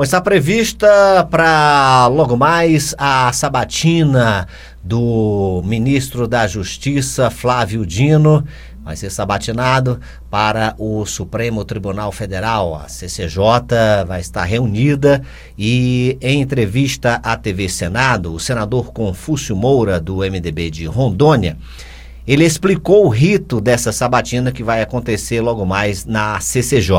Bom, 0.00 0.04
está 0.04 0.18
prevista 0.18 1.28
para 1.30 2.06
logo 2.06 2.34
mais 2.34 2.94
a 2.96 3.30
sabatina 3.34 4.48
do 4.82 5.60
ministro 5.62 6.26
da 6.26 6.46
Justiça, 6.46 7.28
Flávio 7.28 7.84
Dino. 7.84 8.42
Vai 8.82 8.96
ser 8.96 9.10
sabatinado 9.10 10.00
para 10.30 10.74
o 10.78 11.04
Supremo 11.04 11.66
Tribunal 11.66 12.10
Federal. 12.12 12.74
A 12.76 12.88
CCJ 12.88 14.06
vai 14.08 14.22
estar 14.22 14.44
reunida 14.44 15.20
e, 15.58 16.16
em 16.22 16.40
entrevista 16.40 17.20
à 17.22 17.36
TV 17.36 17.68
Senado, 17.68 18.32
o 18.32 18.40
senador 18.40 18.94
Confúcio 18.94 19.54
Moura, 19.54 20.00
do 20.00 20.20
MDB 20.20 20.70
de 20.70 20.86
Rondônia, 20.86 21.58
ele 22.26 22.44
explicou 22.44 23.06
o 23.06 23.08
rito 23.08 23.60
dessa 23.60 23.92
sabatina 23.92 24.52
que 24.52 24.62
vai 24.62 24.82
acontecer 24.82 25.40
logo 25.40 25.64
mais 25.64 26.04
na 26.04 26.38
CCJ. 26.40 26.92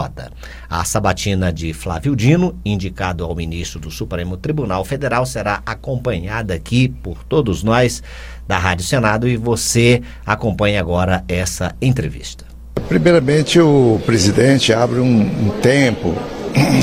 A 0.69 0.83
sabatina 0.83 1.53
de 1.53 1.73
Flávio 1.73 2.15
Dino, 2.15 2.55
indicado 2.65 3.23
ao 3.23 3.35
ministro 3.35 3.79
do 3.79 3.91
Supremo 3.91 4.35
Tribunal 4.37 4.83
Federal, 4.83 5.25
será 5.25 5.61
acompanhada 5.65 6.53
aqui 6.53 6.89
por 6.89 7.23
todos 7.23 7.63
nós 7.63 8.01
da 8.47 8.57
Rádio 8.57 8.85
Senado 8.85 9.27
e 9.27 9.37
você 9.37 10.01
acompanha 10.25 10.79
agora 10.79 11.23
essa 11.27 11.75
entrevista. 11.81 12.45
Primeiramente, 12.87 13.59
o 13.59 14.01
presidente 14.05 14.73
abre 14.73 14.99
um, 14.99 15.21
um 15.21 15.49
tempo, 15.61 16.13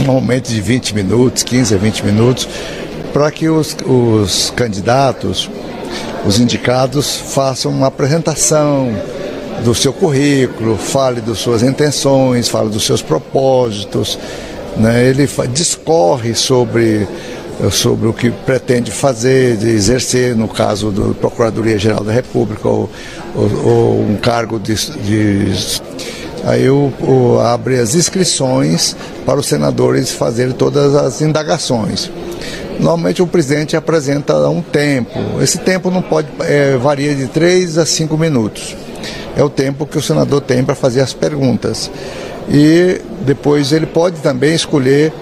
normalmente 0.06 0.54
de 0.54 0.60
20 0.60 0.94
minutos, 0.94 1.42
15 1.42 1.74
a 1.74 1.78
20 1.78 2.04
minutos, 2.06 2.48
para 3.12 3.30
que 3.30 3.48
os, 3.48 3.76
os 3.84 4.50
candidatos 4.56 5.50
os 6.26 6.38
indicados 6.38 7.16
façam 7.16 7.72
uma 7.72 7.86
apresentação 7.86 8.94
do 9.64 9.74
seu 9.74 9.92
currículo, 9.92 10.76
fale 10.76 11.20
das 11.20 11.38
suas 11.38 11.62
intenções, 11.62 12.48
fale 12.48 12.68
dos 12.68 12.84
seus 12.84 13.02
propósitos, 13.02 14.18
né? 14.76 15.04
ele 15.04 15.28
discorre 15.52 16.34
sobre, 16.34 17.06
sobre 17.70 18.08
o 18.08 18.12
que 18.12 18.30
pretende 18.30 18.90
fazer, 18.90 19.56
de 19.56 19.68
exercer, 19.68 20.36
no 20.36 20.48
caso 20.48 20.90
da 20.90 21.14
Procuradoria-Geral 21.14 22.04
da 22.04 22.12
República, 22.12 22.68
ou, 22.68 22.88
ou, 23.34 23.66
ou, 23.66 24.00
um 24.00 24.16
cargo 24.16 24.58
de. 24.58 24.74
de 24.74 25.80
aí 26.44 26.70
o, 26.70 26.92
o, 27.00 27.40
abre 27.40 27.78
as 27.80 27.94
inscrições 27.94 28.96
para 29.26 29.38
os 29.38 29.46
senadores 29.46 30.12
fazerem 30.12 30.52
todas 30.52 30.94
as 30.94 31.20
indagações. 31.20 32.10
Normalmente 32.78 33.20
o 33.20 33.26
presidente 33.26 33.76
apresenta 33.76 34.36
um 34.48 34.62
tempo. 34.62 35.18
Esse 35.40 35.58
tempo 35.58 35.90
não 35.90 36.00
pode 36.00 36.28
é, 36.40 36.76
varia 36.76 37.14
de 37.14 37.26
3 37.26 37.78
a 37.78 37.84
5 37.84 38.16
minutos. 38.16 38.76
É 39.36 39.42
o 39.42 39.50
tempo 39.50 39.86
que 39.86 39.98
o 39.98 40.02
senador 40.02 40.40
tem 40.40 40.64
para 40.64 40.74
fazer 40.74 41.00
as 41.00 41.12
perguntas. 41.12 41.90
E 42.48 43.00
depois 43.26 43.72
ele 43.72 43.86
pode 43.86 44.20
também 44.20 44.54
escolher 44.54 45.12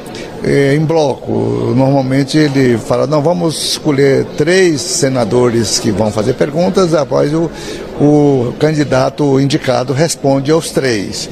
é, 0.45 0.75
em 0.75 0.85
bloco. 0.85 1.33
Normalmente 1.75 2.39
ele 2.39 2.79
fala, 2.79 3.07
não, 3.07 3.21
vamos 3.21 3.73
escolher 3.73 4.25
três 4.37 4.81
senadores 4.81 5.79
que 5.79 5.91
vão 5.91 6.11
fazer 6.13 6.35
perguntas, 6.35 6.95
após 6.95 7.33
o, 7.35 7.51
o 8.01 8.55
candidato 8.59 9.41
indicado 9.41 9.93
responde 9.93 10.51
aos 10.51 10.71
três. 10.71 11.29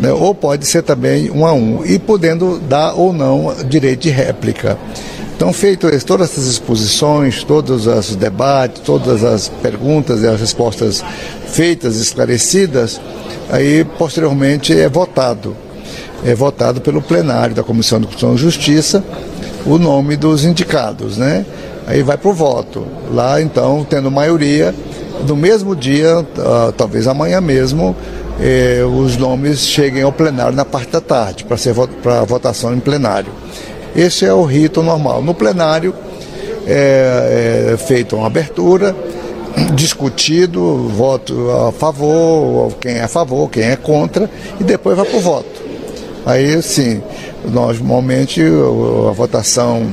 Né? 0.00 0.12
Ou 0.12 0.34
pode 0.34 0.66
ser 0.66 0.82
também 0.82 1.30
um 1.30 1.44
a 1.46 1.52
um, 1.52 1.84
e 1.84 1.98
podendo 1.98 2.58
dar 2.60 2.94
ou 2.94 3.12
não 3.12 3.54
direito 3.66 4.02
de 4.02 4.10
réplica. 4.10 4.78
Então, 5.44 5.52
feitas 5.52 6.02
todas 6.04 6.30
essas 6.30 6.46
exposições, 6.46 7.44
todos 7.44 7.86
os 7.86 8.16
debates, 8.16 8.80
todas 8.80 9.22
as 9.22 9.46
perguntas 9.46 10.22
e 10.22 10.26
as 10.26 10.40
respostas 10.40 11.04
feitas, 11.48 11.96
esclarecidas, 11.96 12.98
aí 13.50 13.84
posteriormente 13.98 14.72
é 14.72 14.88
votado. 14.88 15.54
É 16.24 16.34
votado 16.34 16.80
pelo 16.80 17.02
plenário 17.02 17.54
da 17.54 17.62
Comissão 17.62 18.00
de 18.00 18.06
Constituição 18.06 18.34
e 18.34 18.38
Justiça 18.38 19.04
o 19.66 19.76
nome 19.76 20.16
dos 20.16 20.46
indicados, 20.46 21.18
né? 21.18 21.44
Aí 21.86 22.02
vai 22.02 22.16
para 22.16 22.30
o 22.30 22.32
voto. 22.32 22.86
Lá, 23.12 23.38
então, 23.38 23.86
tendo 23.86 24.10
maioria, 24.10 24.74
no 25.28 25.36
mesmo 25.36 25.76
dia, 25.76 26.20
uh, 26.20 26.72
talvez 26.72 27.06
amanhã 27.06 27.42
mesmo, 27.42 27.94
eh, 28.40 28.82
os 28.82 29.18
nomes 29.18 29.60
cheguem 29.60 30.02
ao 30.02 30.10
plenário 30.10 30.56
na 30.56 30.64
parte 30.64 30.90
da 30.90 31.00
tarde, 31.02 31.44
para 31.44 31.58
para 32.02 32.24
votação 32.24 32.74
em 32.74 32.80
plenário. 32.80 33.30
Esse 33.94 34.24
é 34.24 34.32
o 34.32 34.44
rito 34.44 34.82
normal. 34.82 35.22
No 35.22 35.34
plenário 35.34 35.94
é, 36.66 37.72
é 37.72 37.76
feita 37.76 38.16
uma 38.16 38.26
abertura, 38.26 38.94
discutido, 39.74 40.88
voto 40.88 41.50
a 41.50 41.72
favor, 41.72 42.72
quem 42.80 42.94
é 42.94 43.04
a 43.04 43.08
favor, 43.08 43.48
quem 43.50 43.64
é 43.64 43.76
contra, 43.76 44.28
e 44.60 44.64
depois 44.64 44.96
vai 44.96 45.06
para 45.06 45.16
o 45.16 45.20
voto. 45.20 45.64
Aí, 46.26 46.60
sim, 46.62 47.02
normalmente 47.44 48.42
a 48.42 49.12
votação, 49.12 49.86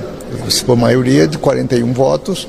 for 0.66 0.78
maioria, 0.78 1.28
de 1.28 1.38
41 1.38 1.94
votos, 1.94 2.48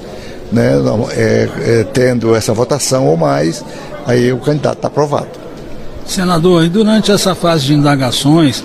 né, 0.52 0.72
é, 1.16 1.48
é, 1.58 1.84
tendo 1.84 2.34
essa 2.34 2.52
votação 2.52 3.06
ou 3.08 3.16
mais, 3.16 3.64
aí 4.06 4.32
o 4.32 4.38
candidato 4.38 4.76
está 4.76 4.88
aprovado. 4.88 5.42
Senador, 6.06 6.64
e 6.64 6.68
durante 6.68 7.10
essa 7.10 7.34
fase 7.34 7.66
de 7.66 7.74
indagações, 7.74 8.62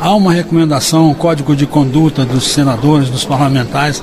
há 0.00 0.14
uma 0.14 0.32
recomendação, 0.32 1.10
um 1.10 1.14
código 1.14 1.54
de 1.54 1.66
conduta 1.66 2.24
dos 2.24 2.48
senadores, 2.48 3.08
dos 3.08 3.24
parlamentares, 3.24 4.02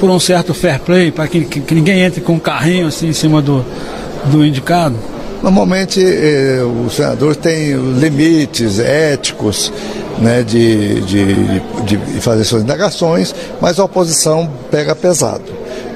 por 0.00 0.10
um 0.10 0.20
certo 0.20 0.52
fair 0.52 0.80
play, 0.80 1.10
para 1.10 1.26
que, 1.28 1.44
que, 1.44 1.60
que, 1.60 1.74
ninguém 1.74 2.00
entre 2.00 2.20
com 2.20 2.34
um 2.34 2.38
carrinho 2.38 2.86
assim 2.86 3.08
em 3.08 3.12
cima 3.12 3.40
do, 3.40 3.64
do 4.26 4.44
indicado? 4.44 4.96
Normalmente 5.42 6.00
eh, 6.02 6.62
os 6.86 6.94
senadores 6.94 7.36
têm 7.36 7.74
limites 7.98 8.78
éticos 8.78 9.70
né, 10.18 10.42
de, 10.42 11.00
de, 11.02 11.60
de, 11.84 12.20
fazer 12.20 12.44
suas 12.44 12.62
indagações, 12.62 13.34
mas 13.60 13.78
a 13.78 13.84
oposição 13.84 14.50
pega 14.70 14.94
pesado. 14.94 15.44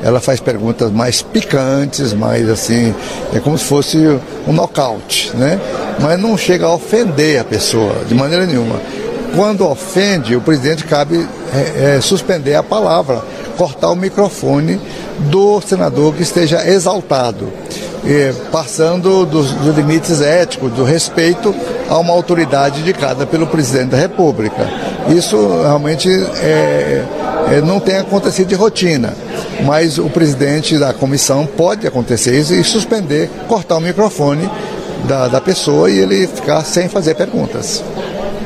Ela 0.09 0.21
faz 0.21 0.41
perguntas 0.41 0.91
mais 0.91 1.21
picantes, 1.21 2.15
mais 2.15 2.49
assim, 2.49 2.95
é 3.35 3.39
como 3.41 3.59
se 3.59 3.65
fosse 3.65 3.99
um 4.47 4.55
nocaute, 4.55 5.31
né? 5.37 5.61
Mas 6.01 6.19
não 6.19 6.35
chega 6.39 6.65
a 6.65 6.75
ofender 6.75 7.39
a 7.39 7.45
pessoa 7.45 7.95
de 8.09 8.15
maneira 8.15 8.47
nenhuma. 8.47 8.81
Quando 9.37 9.69
ofende, 9.69 10.35
o 10.35 10.41
presidente 10.41 10.85
cabe 10.85 11.29
é, 11.53 11.97
é, 11.97 12.01
suspender 12.01 12.55
a 12.55 12.63
palavra, 12.63 13.23
cortar 13.59 13.91
o 13.91 13.97
microfone 13.97 14.81
do 15.31 15.61
senador 15.61 16.15
que 16.15 16.23
esteja 16.23 16.67
exaltado, 16.67 17.53
e, 18.03 18.33
passando 18.51 19.27
dos, 19.27 19.53
dos 19.53 19.77
limites 19.77 20.23
éticos, 20.23 20.73
do 20.73 20.85
respeito 20.85 21.55
a 21.87 21.99
uma 21.99 22.15
autoridade 22.15 22.81
indicada 22.81 23.27
pelo 23.27 23.47
presidente 23.47 23.91
da 23.91 23.99
República. 23.99 24.67
Isso 25.09 25.37
realmente 25.63 26.09
é, 26.09 27.05
é, 27.51 27.61
não 27.61 27.79
tem 27.79 27.99
acontecido 27.99 28.49
de 28.49 28.55
rotina, 28.55 29.15
mas 29.65 29.99
o 29.99 30.09
presidente 30.09 30.79
da 30.79 30.93
comissão 30.93 31.47
pode 31.47 31.87
acontecer 31.87 32.39
isso 32.39 32.55
e 32.55 32.63
suspender, 32.63 33.31
cortar 33.47 33.77
o 33.77 33.81
microfone 33.81 34.49
da, 35.07 35.29
da 35.29 35.41
pessoa 35.41 35.91
e 35.91 35.99
ele 35.99 36.27
ficar 36.27 36.63
sem 36.65 36.89
fazer 36.89 37.15
perguntas. 37.15 37.83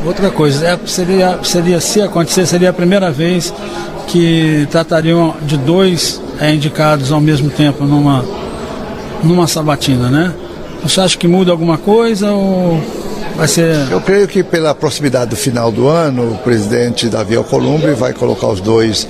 Outra 0.05 0.31
coisa, 0.31 0.67
é, 0.67 0.79
seria, 0.87 1.39
seria, 1.45 1.81
se 1.81 2.01
acontecer, 2.01 2.47
seria 2.47 2.71
a 2.71 2.73
primeira 2.73 3.11
vez 3.11 3.55
que 4.09 4.67
tratariam 4.71 5.35
de 5.43 5.57
dois 5.57 6.21
é, 6.41 6.53
indicados 6.53 7.13
ao 7.13 7.21
mesmo 7.21 7.51
tempo 7.51 7.85
numa, 7.85 8.25
numa 9.23 9.47
sabatina, 9.47 10.11
né? 10.11 10.35
Você 10.83 11.01
acha 11.01 11.17
que 11.17 11.29
muda 11.29 11.53
alguma 11.53 11.79
coisa 11.79 12.33
ou 12.33 12.81
vai 13.37 13.49
ser. 13.49 13.91
Eu 13.91 14.01
creio 14.01 14.29
que 14.29 14.43
pela 14.43 14.75
proximidade 14.75 15.31
do 15.31 15.37
final 15.37 15.71
do 15.71 15.89
ano, 15.89 16.33
o 16.35 16.39
presidente 16.39 17.09
Davi 17.09 17.37
Alcolumbre 17.37 17.93
vai 17.93 18.13
colocar 18.13 18.49
os 18.49 18.61
dois 18.61 19.07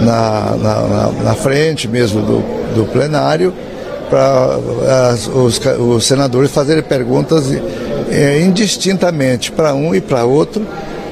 na, 0.00 0.56
na, 0.56 1.12
na 1.24 1.34
frente 1.34 1.88
mesmo 1.88 2.22
do, 2.22 2.74
do 2.74 2.84
plenário 2.86 3.52
para 4.08 4.58
os, 5.34 5.60
os 5.78 6.06
senadores 6.06 6.50
fazerem 6.50 6.82
perguntas 6.82 7.52
é, 8.10 8.40
indistintamente 8.40 9.52
para 9.52 9.74
um 9.74 9.94
e 9.94 10.00
para 10.00 10.24
outro, 10.24 10.66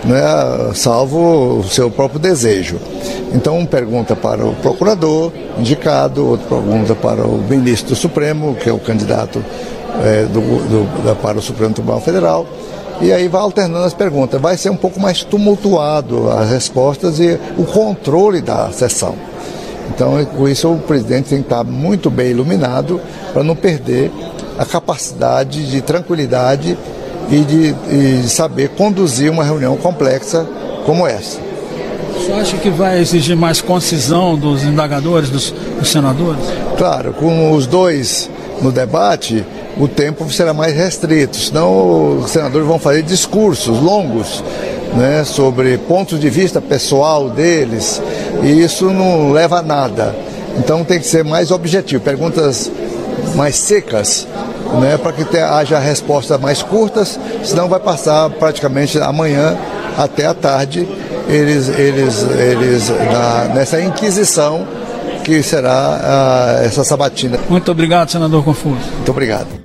né, 0.04 0.22
salvo 0.74 1.58
o 1.58 1.64
seu 1.64 1.90
próprio 1.90 2.18
desejo. 2.18 2.78
Então, 3.34 3.58
um 3.58 3.66
pergunta 3.66 4.16
para 4.16 4.46
o 4.46 4.54
procurador 4.54 5.32
indicado, 5.58 6.26
outro 6.26 6.46
pergunta 6.48 6.94
para 6.94 7.22
o 7.26 7.38
ministro 7.38 7.90
do 7.90 7.96
Supremo, 7.96 8.54
que 8.54 8.68
é 8.68 8.72
o 8.72 8.78
candidato 8.78 9.44
é, 10.04 10.24
do, 10.24 10.40
do, 10.40 11.16
para 11.16 11.38
o 11.38 11.42
Supremo 11.42 11.72
Tribunal 11.72 12.00
Federal, 12.00 12.46
e 13.00 13.12
aí 13.12 13.28
vai 13.28 13.42
alternando 13.42 13.84
as 13.84 13.94
perguntas. 13.94 14.40
Vai 14.40 14.56
ser 14.56 14.70
um 14.70 14.76
pouco 14.76 14.98
mais 15.00 15.22
tumultuado 15.22 16.30
as 16.30 16.50
respostas 16.50 17.20
e 17.20 17.38
o 17.58 17.64
controle 17.64 18.40
da 18.40 18.70
sessão. 18.70 19.14
Então, 19.90 20.24
com 20.24 20.48
isso, 20.48 20.70
o 20.70 20.78
presidente 20.78 21.28
tem 21.28 21.38
que 21.38 21.44
estar 21.44 21.62
muito 21.64 22.10
bem 22.10 22.30
iluminado 22.30 23.00
para 23.32 23.42
não 23.42 23.54
perder 23.54 24.10
a 24.58 24.64
capacidade 24.64 25.70
de 25.70 25.80
tranquilidade 25.80 26.76
e 27.30 27.40
de, 27.40 27.74
e 27.90 28.22
de 28.22 28.28
saber 28.28 28.70
conduzir 28.70 29.30
uma 29.30 29.44
reunião 29.44 29.76
complexa 29.76 30.46
como 30.84 31.06
essa. 31.06 31.38
Você 32.14 32.32
acha 32.32 32.56
que 32.56 32.70
vai 32.70 33.00
exigir 33.00 33.36
mais 33.36 33.60
concisão 33.60 34.36
dos 34.36 34.64
indagadores, 34.64 35.30
dos, 35.30 35.52
dos 35.78 35.90
senadores? 35.90 36.42
Claro, 36.76 37.12
com 37.12 37.52
os 37.52 37.66
dois 37.66 38.30
no 38.60 38.72
debate, 38.72 39.44
o 39.76 39.86
tempo 39.86 40.30
será 40.32 40.54
mais 40.54 40.74
restrito, 40.74 41.36
senão 41.36 42.18
os 42.18 42.30
senadores 42.30 42.66
vão 42.66 42.78
fazer 42.78 43.02
discursos 43.02 43.78
longos 43.78 44.42
né, 44.94 45.22
sobre 45.24 45.76
pontos 45.78 46.18
de 46.18 46.30
vista 46.30 46.60
pessoal 46.60 47.28
deles, 47.28 48.00
e 48.42 48.62
isso 48.62 48.86
não 48.86 49.32
leva 49.32 49.58
a 49.58 49.62
nada. 49.62 50.14
Então 50.58 50.82
tem 50.82 50.98
que 50.98 51.06
ser 51.06 51.22
mais 51.22 51.50
objetivo, 51.50 52.02
perguntas 52.02 52.70
mais 53.34 53.56
secas, 53.56 54.26
né, 54.80 54.96
para 54.96 55.12
que 55.12 55.24
te, 55.24 55.38
haja 55.38 55.78
respostas 55.78 56.40
mais 56.40 56.62
curtas, 56.62 57.18
senão 57.44 57.68
vai 57.68 57.80
passar 57.80 58.30
praticamente 58.30 58.98
amanhã 58.98 59.56
até 59.98 60.26
a 60.26 60.34
tarde 60.34 60.88
eles, 61.28 61.68
eles, 61.68 62.22
eles 62.22 62.88
na, 62.88 63.54
nessa 63.54 63.80
inquisição 63.80 64.66
que 65.26 65.42
será 65.42 66.60
uh, 66.60 66.64
essa 66.64 66.84
sabatina. 66.84 67.36
Muito 67.50 67.68
obrigado, 67.72 68.12
senador 68.12 68.44
Confuso. 68.44 68.88
Muito 68.94 69.10
obrigado. 69.10 69.60